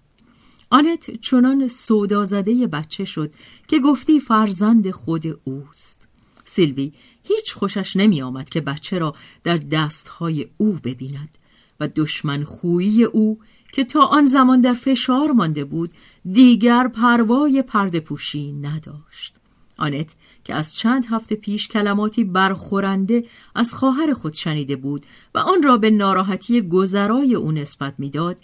آنت 0.69 1.21
چنان 1.21 1.67
سودا 1.67 2.25
زده 2.25 2.67
بچه 2.67 3.05
شد 3.05 3.33
که 3.67 3.79
گفتی 3.79 4.19
فرزند 4.19 4.91
خود 4.91 5.39
اوست 5.43 6.07
سیلوی 6.45 6.93
هیچ 7.23 7.53
خوشش 7.53 7.95
نمی 7.95 8.21
آمد 8.21 8.49
که 8.49 8.61
بچه 8.61 8.97
را 8.97 9.15
در 9.43 9.57
دستهای 9.57 10.47
او 10.57 10.79
ببیند 10.83 11.37
و 11.79 11.89
دشمن 11.95 12.43
خویی 12.43 13.03
او 13.03 13.39
که 13.73 13.83
تا 13.83 14.01
آن 14.01 14.25
زمان 14.25 14.61
در 14.61 14.73
فشار 14.73 15.31
مانده 15.31 15.63
بود 15.63 15.91
دیگر 16.31 16.87
پروای 16.87 17.61
پرده 17.61 17.99
پوشی 17.99 18.51
نداشت. 18.51 19.35
آنت 19.77 20.15
که 20.43 20.53
از 20.55 20.75
چند 20.75 21.05
هفته 21.09 21.35
پیش 21.35 21.67
کلماتی 21.67 22.23
برخورنده 22.23 23.25
از 23.55 23.73
خواهر 23.73 24.13
خود 24.13 24.33
شنیده 24.33 24.75
بود 24.75 25.05
و 25.35 25.39
آن 25.39 25.63
را 25.63 25.77
به 25.77 25.89
ناراحتی 25.89 26.61
گذرای 26.61 27.35
او 27.35 27.51
نسبت 27.51 27.93
می‌داد 27.97 28.37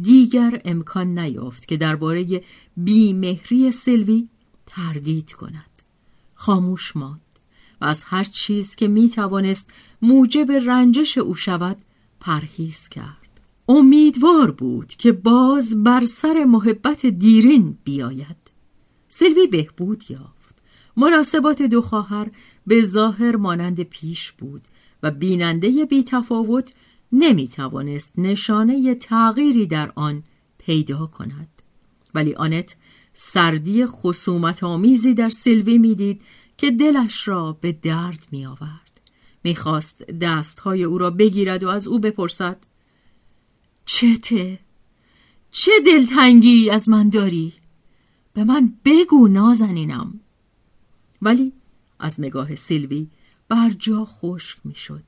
دیگر 0.00 0.60
امکان 0.64 1.18
نیافت 1.18 1.68
که 1.68 1.76
درباره 1.76 2.42
بیمهری 2.76 3.72
سلوی 3.72 4.28
تردید 4.66 5.32
کند. 5.32 5.70
خاموش 6.34 6.96
ماند. 6.96 7.25
و 7.80 7.84
از 7.84 8.04
هر 8.04 8.24
چیز 8.24 8.76
که 8.76 8.88
می 8.88 9.08
توانست 9.08 9.70
موجب 10.02 10.52
رنجش 10.52 11.18
او 11.18 11.34
شود 11.34 11.76
پرهیز 12.20 12.88
کرد. 12.88 13.40
امیدوار 13.68 14.50
بود 14.50 14.86
که 14.86 15.12
باز 15.12 15.84
بر 15.84 16.04
سر 16.04 16.44
محبت 16.44 17.06
دیرین 17.06 17.78
بیاید. 17.84 18.36
سلوی 19.08 19.46
بهبود 19.46 20.04
یافت. 20.08 20.62
مناسبات 20.96 21.62
دو 21.62 21.82
خواهر 21.82 22.30
به 22.66 22.82
ظاهر 22.82 23.36
مانند 23.36 23.82
پیش 23.82 24.32
بود 24.32 24.62
و 25.02 25.10
بیننده 25.10 25.84
بی 25.84 26.04
تفاوت 26.04 26.74
نمی 27.12 27.48
توانست 27.48 28.18
نشانه 28.18 28.94
تغییری 28.94 29.66
در 29.66 29.92
آن 29.94 30.22
پیدا 30.58 31.06
کند. 31.06 31.48
ولی 32.14 32.34
آنت 32.34 32.76
سردی 33.14 33.86
خصومت 33.86 34.64
آمیزی 34.64 35.14
در 35.14 35.28
سلوی 35.28 35.78
می‌دید 35.78 36.20
که 36.58 36.70
دلش 36.70 37.28
را 37.28 37.52
به 37.52 37.72
درد 37.72 38.26
می 38.30 38.46
آورد 38.46 39.00
می‌خواست 39.44 40.02
دستهای 40.02 40.84
او 40.84 40.98
را 40.98 41.10
بگیرد 41.10 41.64
و 41.64 41.68
از 41.68 41.88
او 41.88 41.98
بپرسد 41.98 42.56
چته؟ 43.84 44.58
چه 45.50 45.72
دلتنگی 45.86 46.70
از 46.70 46.88
من 46.88 47.08
داری؟ 47.08 47.52
به 48.34 48.44
من 48.44 48.72
بگو 48.84 49.28
نازنینم 49.28 50.20
ولی 51.22 51.52
از 51.98 52.20
نگاه 52.20 52.54
سیلوی 52.54 53.06
بر 53.48 53.70
جا 53.70 54.04
خشک 54.04 54.58
می‌شد. 54.64 55.02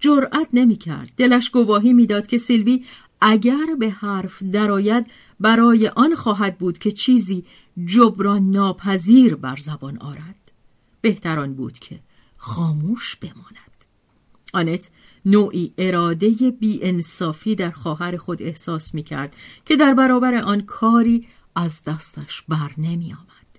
جرأت 0.00 0.48
نمی 0.52 0.76
کرد. 0.76 1.12
دلش 1.16 1.50
گواهی 1.50 1.92
می‌داد 1.92 2.26
که 2.26 2.38
سیلوی 2.38 2.84
اگر 3.20 3.66
به 3.78 3.90
حرف 3.90 4.42
درآید 4.42 5.06
برای 5.40 5.88
آن 5.88 6.14
خواهد 6.14 6.58
بود 6.58 6.78
که 6.78 6.90
چیزی 6.90 7.44
جبران 7.84 8.50
ناپذیر 8.50 9.34
بر 9.34 9.56
زبان 9.56 9.98
آرد. 9.98 10.45
بهتران 11.06 11.54
بود 11.54 11.78
که 11.78 12.00
خاموش 12.36 13.16
بماند. 13.16 13.84
آنت 14.54 14.90
نوعی 15.24 15.74
اراده 15.78 16.50
بی 16.50 16.80
انصافی 16.82 17.54
در 17.54 17.70
خواهر 17.70 18.16
خود 18.16 18.42
احساس 18.42 18.94
می 18.94 19.02
کرد 19.02 19.36
که 19.64 19.76
در 19.76 19.94
برابر 19.94 20.34
آن 20.34 20.60
کاری 20.60 21.28
از 21.56 21.84
دستش 21.84 22.42
بر 22.42 22.74
نمی 22.78 23.12
آمد. 23.12 23.58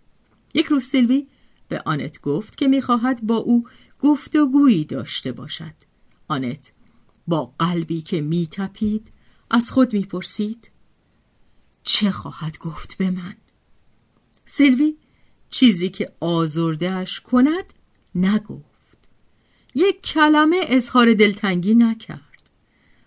یک 0.53 0.65
روز 0.65 0.83
سیلوی 0.83 1.27
به 1.67 1.81
آنت 1.85 2.21
گفت 2.21 2.57
که 2.57 2.67
می‌خواهد 2.67 3.21
با 3.23 3.35
او 3.35 3.67
گفتگویی 3.99 4.85
داشته 4.85 5.31
باشد. 5.31 5.73
آنت 6.27 6.71
با 7.27 7.53
قلبی 7.59 8.01
که 8.01 8.21
میتپید 8.21 9.11
از 9.51 9.71
خود 9.71 9.93
می‌پرسید 9.93 10.71
چه 11.83 12.11
خواهد 12.11 12.57
گفت 12.57 12.97
به 12.97 13.11
من؟ 13.11 13.35
سیلوی 14.45 14.95
چیزی 15.49 15.89
که 15.89 16.11
آزردهش 16.19 17.19
کند 17.19 17.73
نگفت. 18.15 18.97
یک 19.75 20.01
کلمه 20.01 20.61
اظهار 20.67 21.13
دلتنگی 21.13 21.75
نکرد. 21.75 22.21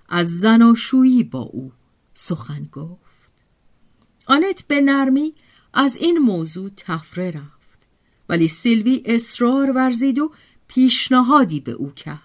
از 0.09 0.39
زناشویی 0.39 1.23
با 1.23 1.41
او 1.41 1.73
سخن 2.15 2.69
گفت. 2.73 3.01
آنت 4.27 4.65
به 4.69 4.81
نرمی 4.81 5.35
از 5.75 5.97
این 5.97 6.19
موضوع 6.19 6.71
تفره 6.77 7.31
رفت 7.31 7.87
ولی 8.29 8.49
سیلوی 8.49 9.03
اصرار 9.05 9.71
ورزید 9.71 10.19
و 10.19 10.33
پیشنهادی 10.69 11.61
به 11.61 11.73
او 11.73 11.93
کرد. 11.93 12.21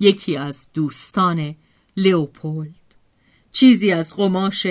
یکی 0.00 0.36
از 0.36 0.68
دوستان 0.74 1.54
لئوپولد. 1.96 2.74
چیزی 3.52 3.92
از 3.92 4.16
قماش 4.16 4.66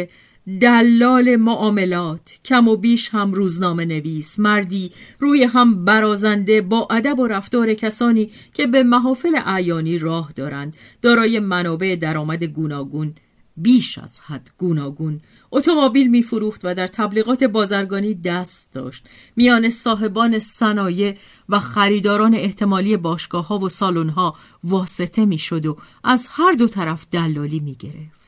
دلال 0.62 1.36
معاملات 1.36 2.40
کم 2.46 2.68
و 2.68 2.76
بیش 2.76 3.10
هم 3.10 3.34
روزنامه 3.34 3.86
نویس 3.86 4.40
مردی 4.40 4.92
روی 5.20 5.44
هم 5.44 5.86
برازنده 5.86 6.62
با 6.62 6.88
ادب 6.92 7.20
و 7.20 7.28
رفتار 7.28 7.74
کسانی 7.74 8.32
که 8.54 8.68
به 8.68 8.84
محافل 8.84 9.40
اعیانی 9.46 9.98
راه 9.98 10.32
دارند. 10.36 10.74
دارای 11.02 11.40
منابع 11.40 11.98
درآمد 12.02 12.44
گوناگون 12.44 13.14
بیش 13.58 13.98
از 13.98 14.22
حد 14.22 14.52
گوناگون. 14.58 15.22
اتومبیل 15.52 16.10
میفروخت 16.10 16.62
و 16.64 16.76
در 16.76 16.88
تبلیغات 16.88 17.44
بازرگانی 17.44 18.14
دست 18.14 18.74
داشت. 18.74 19.06
میان 19.36 19.70
صاحبان 19.70 20.40
صنایع 20.40 21.18
و 21.50 21.60
خریداران 21.60 22.36
احتمالی 22.36 22.98
باشگاه 22.98 23.48
ها 23.48 23.60
و 23.60 23.70
سالن 23.70 24.10
ها 24.10 24.36
واسطه 24.64 25.26
می‌شد 25.26 25.66
و 25.66 25.78
از 26.04 26.28
هر 26.30 26.54
دو 26.54 26.68
طرف 26.68 27.06
دلالی 27.12 27.60
می‌گرفت. 27.60 28.25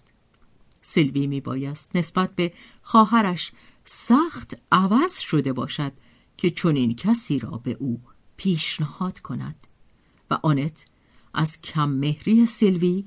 سلوی 0.90 1.28
می 1.28 1.42
بایست 1.42 1.96
نسبت 1.96 2.36
به 2.36 2.54
خواهرش 2.82 3.52
سخت 3.86 4.58
عوض 4.72 5.20
شده 5.20 5.54
باشد 5.54 5.92
که 6.38 6.50
چنین 6.50 6.96
کسی 6.96 7.40
را 7.40 7.50
به 7.50 7.78
او 7.80 8.02
پیشنهاد 8.38 9.20
کند. 9.20 9.56
و 10.32 10.40
آنت 10.44 10.86
از 11.34 11.62
کم 11.62 11.90
مهری 11.90 12.46
سلوی 12.46 13.06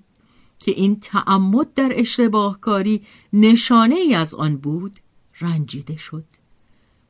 که 0.59 0.71
این 0.71 1.01
تعمد 1.01 1.75
در 1.75 1.90
اشتباهکاری 1.95 3.03
نشانه 3.33 3.95
ای 3.95 4.14
از 4.14 4.35
آن 4.35 4.57
بود 4.57 5.01
رنجیده 5.40 5.97
شد. 5.97 6.25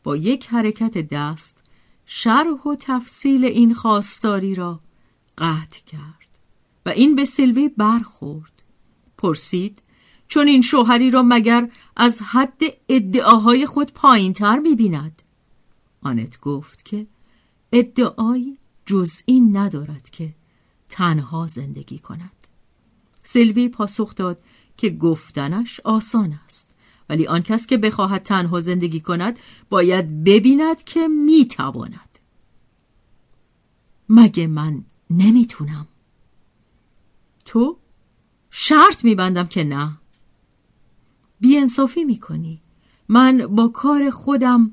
با 0.03 0.17
یک 0.17 0.47
حرکت 0.47 0.99
دست 0.99 1.65
شرح 2.07 2.63
و 2.67 2.75
تفصیل 2.81 3.45
این 3.45 3.75
خواستاری 3.75 4.55
را 4.55 4.81
قطع 5.39 5.81
کرد 5.87 6.39
و 6.87 6.89
این 6.89 7.17
به 7.17 7.25
سلوی 7.25 7.69
برخورد. 7.69 8.63
پرسید 9.19 9.83
چون 10.31 10.49
این 10.49 10.63
شوهری 10.63 11.11
را 11.11 11.23
مگر 11.23 11.71
از 11.97 12.23
حد 12.23 12.63
ادعاهای 12.89 13.67
خود 13.67 13.93
پایین 13.93 14.33
تر 14.33 14.59
می 14.59 14.75
بیند. 14.75 15.23
آنت 16.03 16.41
گفت 16.41 16.85
که 16.85 17.07
ادعایی 17.73 18.59
جز 18.87 19.23
این 19.27 19.57
ندارد 19.57 20.11
که 20.11 20.35
تنها 20.89 21.47
زندگی 21.47 21.99
کند. 21.99 22.33
سلوی 23.23 23.69
پاسخ 23.69 24.15
داد 24.15 24.41
که 24.77 24.91
گفتنش 24.91 25.81
آسان 25.81 26.39
است 26.47 26.71
ولی 27.09 27.27
آن 27.27 27.43
کس 27.43 27.67
که 27.67 27.77
بخواهد 27.77 28.23
تنها 28.23 28.61
زندگی 28.61 29.01
کند 29.01 29.39
باید 29.71 30.25
ببیند 30.25 30.85
که 30.85 31.09
می‌تواند. 31.09 32.19
مگه 34.09 34.47
من 34.47 34.85
نمی‌تونم؟ 35.11 35.89
تو؟ 37.45 37.77
شرط 38.51 39.05
میبندم 39.05 39.47
که 39.47 39.65
نه 39.65 40.00
بیانصافی 41.41 42.05
می‌کنی. 42.05 42.61
من 43.09 43.47
با 43.47 43.69
کار 43.69 44.11
خودم 44.11 44.73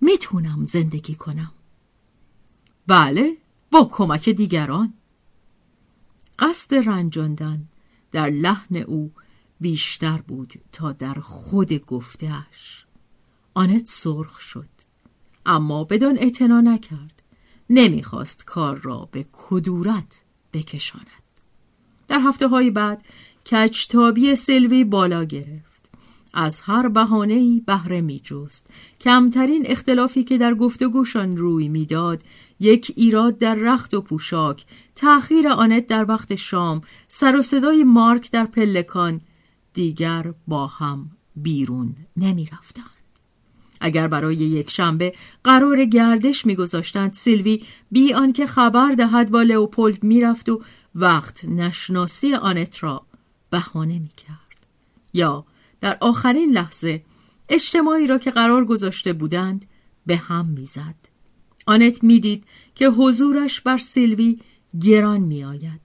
می‌تونم 0.00 0.64
زندگی 0.64 1.14
کنم. 1.14 1.52
بله 2.86 3.36
با 3.70 3.84
کمک 3.92 4.28
دیگران. 4.28 4.94
قصد 6.38 6.74
رنجاندن 6.74 7.64
در 8.12 8.30
لحن 8.30 8.76
او 8.76 9.12
بیشتر 9.60 10.18
بود 10.18 10.52
تا 10.72 10.92
در 10.92 11.14
خود 11.14 11.86
گفتهش 11.86 12.86
آنت 13.54 13.86
سرخ 13.86 14.38
شد 14.38 14.68
اما 15.46 15.84
بدان 15.84 16.18
اعتنا 16.18 16.60
نکرد. 16.60 17.22
نمی‌خواست 17.70 18.44
کار 18.44 18.76
را 18.76 19.08
به 19.12 19.26
کدورت 19.32 20.20
بکشاند. 20.52 21.06
در 22.08 22.20
هفته 22.20 22.48
های 22.48 22.70
بعد 22.70 23.04
کجتابی 23.46 24.36
سلوی 24.36 24.84
بالا 24.84 25.24
گرفت. 25.24 25.71
از 26.34 26.60
هر 26.60 26.88
بهانه‌ای 26.88 27.62
بهره 27.66 28.00
میجست. 28.00 28.66
کمترین 29.00 29.62
اختلافی 29.66 30.24
که 30.24 30.38
در 30.38 30.54
گفتگوشان 30.54 31.36
روی 31.36 31.68
می‌داد 31.68 32.22
یک 32.60 32.92
ایراد 32.96 33.38
در 33.38 33.54
رخت 33.54 33.94
و 33.94 34.00
پوشاک. 34.00 34.64
تأخیر 34.96 35.48
آنت 35.48 35.86
در 35.86 36.08
وقت 36.08 36.34
شام 36.34 36.82
سر 37.08 37.36
و 37.36 37.42
صدای 37.42 37.84
مارک 37.84 38.30
در 38.30 38.44
پلکان 38.44 39.20
دیگر 39.74 40.34
با 40.48 40.66
هم 40.66 41.10
بیرون 41.36 41.96
نمی 42.16 42.48
رفتن. 42.52 42.82
اگر 43.80 44.08
برای 44.08 44.36
یک 44.36 44.70
شنبه 44.70 45.14
قرار 45.44 45.84
گردش 45.84 46.46
میگذاشتند 46.46 47.12
سیلوی 47.12 47.62
بی 47.90 48.14
آنکه 48.14 48.46
خبر 48.46 48.92
دهد 48.92 49.30
با 49.30 49.42
لئوپولد 49.42 50.04
می‌رفت 50.04 50.48
و 50.48 50.62
وقت 50.94 51.44
نشناسی 51.44 52.34
آنت 52.34 52.82
را 52.82 53.02
بهانه 53.50 53.98
می‌کرد. 53.98 54.66
یا 55.14 55.44
در 55.82 55.98
آخرین 56.00 56.52
لحظه 56.52 57.02
اجتماعی 57.48 58.06
را 58.06 58.18
که 58.18 58.30
قرار 58.30 58.64
گذاشته 58.64 59.12
بودند 59.12 59.66
به 60.06 60.16
هم 60.16 60.46
می‌زد. 60.46 60.94
آنت 61.66 62.04
می‌دید 62.04 62.44
که 62.74 62.88
حضورش 62.88 63.60
بر 63.60 63.78
سیلوی 63.78 64.40
گران 64.80 65.20
میآید. 65.20 65.80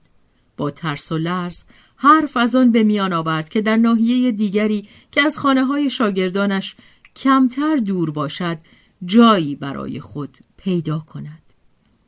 با 0.56 0.70
ترس 0.70 1.12
و 1.12 1.18
لرز 1.18 1.64
حرف 1.96 2.36
از 2.36 2.56
آن 2.56 2.72
به 2.72 2.82
میان 2.82 3.12
آورد 3.12 3.48
که 3.48 3.60
در 3.60 3.76
ناحیه 3.76 4.32
دیگری 4.32 4.88
که 5.12 5.22
از 5.22 5.38
خانه 5.38 5.64
های 5.64 5.90
شاگردانش 5.90 6.76
کمتر 7.16 7.76
دور 7.76 8.10
باشد 8.10 8.58
جایی 9.04 9.54
برای 9.54 10.00
خود 10.00 10.38
پیدا 10.56 10.98
کند. 10.98 11.42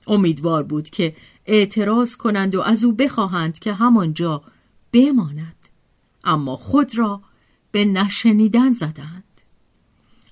امیدوار 0.06 0.62
بود 0.62 0.90
که 0.90 1.16
اعتراض 1.46 2.16
کنند 2.16 2.54
و 2.54 2.60
از 2.60 2.84
او 2.84 2.92
بخواهند 2.92 3.58
که 3.58 3.72
همانجا 3.72 4.42
بماند. 4.92 5.56
اما 6.24 6.56
خود 6.56 6.98
را 6.98 7.22
به 7.72 7.84
نشنیدن 7.84 8.72
زدند. 8.72 9.24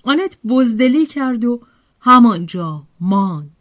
آنت 0.03 0.37
بزدلی 0.47 1.05
کرد 1.05 1.45
و 1.45 1.61
همانجا 1.99 2.83
ماند. 2.99 3.51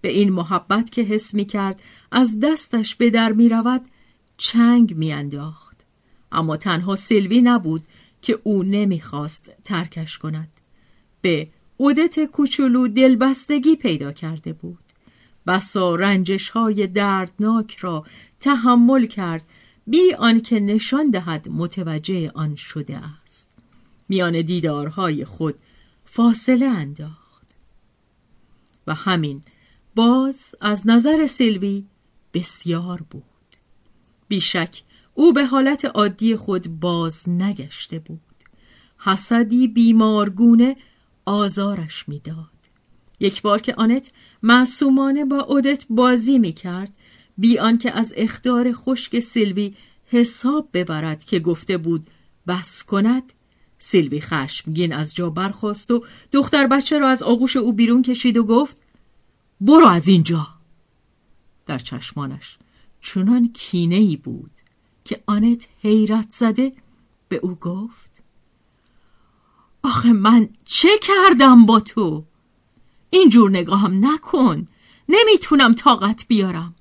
به 0.00 0.08
این 0.08 0.32
محبت 0.32 0.90
که 0.90 1.02
حس 1.02 1.34
می 1.34 1.44
کرد 1.44 1.82
از 2.12 2.40
دستش 2.40 2.94
به 2.94 3.10
در 3.10 3.32
می 3.32 3.48
رود 3.48 3.82
چنگ 4.36 4.96
می 4.96 5.12
انداخت. 5.12 5.76
اما 6.32 6.56
تنها 6.56 6.96
سلوی 6.96 7.40
نبود 7.40 7.82
که 8.22 8.38
او 8.42 8.62
نمی‌خواست 8.62 9.50
ترکش 9.64 10.18
کند. 10.18 10.48
به 11.20 11.48
عودت 11.80 12.24
کوچولو 12.24 12.88
دلبستگی 12.88 13.76
پیدا 13.76 14.12
کرده 14.12 14.52
بود. 14.52 14.78
بسا 15.46 15.94
رنجش 15.94 16.50
های 16.50 16.86
دردناک 16.86 17.76
را 17.76 18.04
تحمل 18.40 19.06
کرد 19.06 19.46
بی 19.88 20.14
آنکه 20.18 20.60
نشان 20.60 21.10
دهد 21.10 21.48
متوجه 21.48 22.30
آن 22.34 22.54
شده 22.54 23.00
است. 23.22 23.50
میان 24.08 24.42
دیدارهای 24.42 25.24
خود 25.24 25.54
فاصله 26.04 26.66
انداخت. 26.66 27.46
و 28.86 28.94
همین 28.94 29.42
باز 29.94 30.54
از 30.60 30.86
نظر 30.86 31.26
سیلوی 31.26 31.84
بسیار 32.34 33.02
بود. 33.10 33.22
بیشک 34.28 34.82
او 35.14 35.32
به 35.32 35.44
حالت 35.44 35.84
عادی 35.84 36.36
خود 36.36 36.80
باز 36.80 37.28
نگشته 37.28 37.98
بود. 37.98 38.20
حسدی 38.98 39.68
بیمارگونه 39.68 40.74
آزارش 41.24 42.08
می‌داد. 42.08 42.58
یک 43.20 43.42
بار 43.42 43.60
که 43.60 43.74
آنت 43.74 44.10
معصومانه 44.42 45.24
با 45.24 45.40
اودت 45.40 45.84
بازی 45.90 46.38
می‌کرد 46.38 46.92
بی 47.38 47.58
آنکه 47.58 47.90
از 47.90 48.14
اختار 48.16 48.72
خشک 48.72 49.20
سیلوی 49.20 49.74
حساب 50.06 50.68
ببرد 50.72 51.24
که 51.24 51.38
گفته 51.38 51.78
بود 51.78 52.06
بس 52.46 52.82
کند؟ 52.82 53.32
سیلوی 53.78 54.20
خشمگین 54.20 54.92
از 54.92 55.14
جا 55.14 55.30
برخواست 55.30 55.90
و 55.90 56.04
دختر 56.32 56.66
بچه 56.66 56.98
را 56.98 57.08
از 57.08 57.22
آغوش 57.22 57.56
او 57.56 57.72
بیرون 57.72 58.02
کشید 58.02 58.36
و 58.36 58.44
گفت 58.44 58.76
برو 59.60 59.86
از 59.86 60.08
اینجا. 60.08 60.46
در 61.66 61.78
چشمانش 61.78 62.58
چنان 63.00 63.52
کینه 63.52 63.96
ای 63.96 64.16
بود 64.16 64.50
که 65.04 65.22
آنت 65.26 65.68
حیرت 65.82 66.30
زده 66.30 66.72
به 67.28 67.36
او 67.36 67.54
گفت 67.54 68.10
آخه 69.82 70.12
من 70.12 70.48
چه 70.64 70.88
کردم 71.02 71.66
با 71.66 71.80
تو؟ 71.80 72.24
اینجور 73.10 73.50
نگاهم 73.50 74.06
نکن 74.06 74.66
نمی‌تونم 75.08 75.74
طاقت 75.74 76.24
بیارم. 76.28 76.74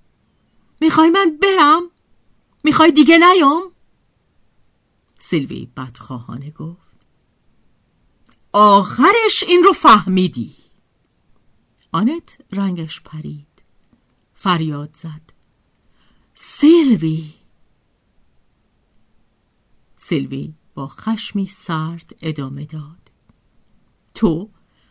می‌خوای 0.82 1.10
من 1.10 1.38
برم؟ 1.42 1.82
می‌خوای 2.64 2.92
دیگه 2.92 3.18
نیام؟ 3.18 3.64
سیلوی 5.20 5.68
بدخواهانه 5.78 6.52
گفت. 6.52 6.88
آخرش 8.54 9.44
این 9.48 9.64
رو 9.64 9.74
فهمیدی. 9.74 10.56
آنت 11.92 12.38
رنگش 12.52 13.02
پرید. 13.02 13.48
فریاد 14.36 14.90
زد. 14.94 15.34
سیلوی! 16.34 17.34
سیلوی 19.96 20.54
با 20.74 20.88
خشمی 20.88 21.46
سرد 21.46 22.16
ادامه 22.22 22.66
داد. 22.66 23.12
تو 24.16 24.50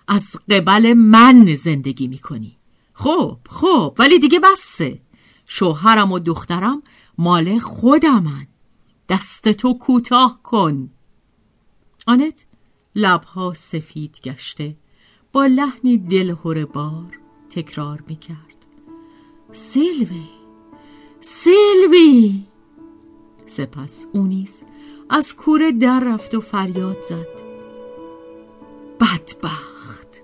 از 0.09 0.37
قبل 0.51 0.95
من 0.95 1.55
زندگی 1.55 2.09
می‌کنی. 2.09 2.59
خب 2.93 3.39
خب 3.49 3.95
ولی 3.99 4.19
دیگه 4.19 4.41
بسه. 4.41 5.01
شوهرم 5.47 6.13
و 6.13 6.19
دخترم 6.19 6.83
مال 7.19 7.59
خودمن. 7.59 8.47
دست 9.09 9.49
تو 9.49 9.75
کوتاه 9.75 10.41
کن. 10.43 10.91
آنت 12.07 12.47
لبها 12.95 13.53
سفید 13.55 14.21
گشته 14.25 14.77
با 15.33 15.47
لحنی 15.47 15.99
دلهور 15.99 16.65
بار 16.65 17.19
تکرار 17.51 18.05
می‌کرد. 18.09 18.57
سیلوی 19.53 20.37
سیلوی! 21.21 22.45
سپس 23.47 24.07
او 24.13 24.27
نیز 24.27 24.65
از 25.11 25.37
کوره 25.37 25.73
در 25.73 26.01
رفت 26.01 26.35
و 26.35 26.41
فریاد 26.41 27.03
زد. 27.03 27.43
بدبخت! 29.01 30.23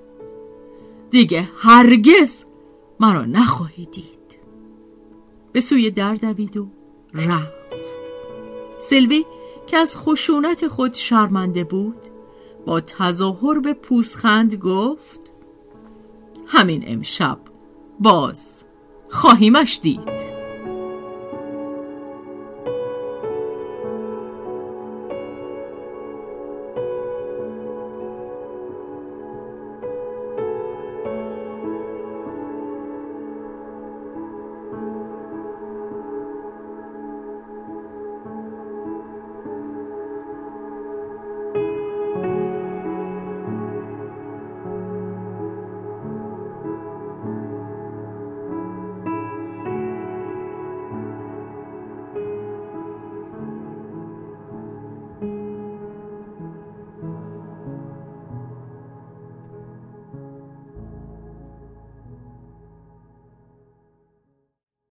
دیگه 1.11 1.49
هرگز 1.57 2.45
مرا 3.01 3.25
نخواهی 3.25 3.87
دید. 3.87 4.22
به 5.53 5.61
سوی 5.61 5.91
در 5.91 6.15
دوید 6.15 6.57
و 6.57 6.69
رفت. 7.15 7.53
سلوی 8.79 9.25
که 9.67 9.77
از 9.77 9.97
خشونت 9.97 10.69
خود 10.69 10.95
شرمنده 10.95 11.65
بود 11.65 11.97
با 12.67 12.81
تظاهر 12.81 13.59
به 13.59 13.73
پوسخند 13.73 14.55
گفت 14.55 15.21
همین 16.47 16.85
امشب 16.87 17.39
باز 18.01 18.65
خواهیمش 19.09 19.81
دید. 19.83 20.12